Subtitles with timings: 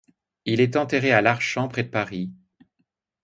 [0.45, 2.33] Il est enterré à Larchant, près de Paris.